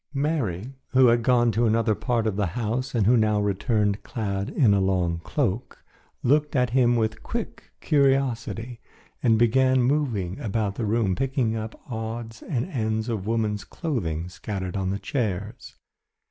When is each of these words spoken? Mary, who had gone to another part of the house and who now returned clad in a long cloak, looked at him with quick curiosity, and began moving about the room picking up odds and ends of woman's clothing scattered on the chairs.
Mary, 0.15 0.73
who 0.93 1.05
had 1.09 1.21
gone 1.21 1.51
to 1.51 1.67
another 1.67 1.93
part 1.93 2.25
of 2.25 2.35
the 2.35 2.47
house 2.57 2.95
and 2.95 3.05
who 3.05 3.15
now 3.15 3.39
returned 3.39 4.01
clad 4.01 4.49
in 4.49 4.73
a 4.73 4.79
long 4.81 5.19
cloak, 5.19 5.83
looked 6.23 6.55
at 6.55 6.71
him 6.71 6.95
with 6.95 7.21
quick 7.21 7.69
curiosity, 7.81 8.79
and 9.21 9.37
began 9.37 9.79
moving 9.79 10.39
about 10.39 10.73
the 10.73 10.85
room 10.87 11.13
picking 11.13 11.55
up 11.55 11.79
odds 11.87 12.41
and 12.41 12.65
ends 12.65 13.09
of 13.09 13.27
woman's 13.27 13.63
clothing 13.63 14.27
scattered 14.27 14.75
on 14.75 14.89
the 14.89 14.97
chairs. 14.97 15.75